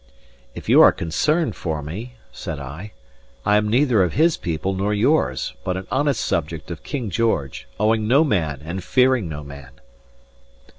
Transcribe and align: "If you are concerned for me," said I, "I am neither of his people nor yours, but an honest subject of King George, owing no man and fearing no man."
"If 0.55 0.67
you 0.67 0.81
are 0.81 0.91
concerned 0.91 1.55
for 1.55 1.83
me," 1.83 2.15
said 2.31 2.57
I, 2.59 2.93
"I 3.45 3.55
am 3.57 3.69
neither 3.69 4.01
of 4.01 4.13
his 4.13 4.35
people 4.35 4.73
nor 4.73 4.95
yours, 4.95 5.53
but 5.63 5.77
an 5.77 5.85
honest 5.91 6.25
subject 6.25 6.71
of 6.71 6.81
King 6.81 7.11
George, 7.11 7.67
owing 7.79 8.07
no 8.07 8.23
man 8.23 8.61
and 8.65 8.83
fearing 8.83 9.29
no 9.29 9.43
man." 9.43 9.69